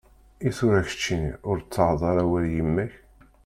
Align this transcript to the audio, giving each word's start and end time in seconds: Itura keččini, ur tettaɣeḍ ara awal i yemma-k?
Itura 0.47 0.81
keččini, 0.87 1.31
ur 1.49 1.57
tettaɣeḍ 1.59 2.01
ara 2.09 2.21
awal 2.25 2.43
i 2.47 2.51
yemma-k? 2.55 2.93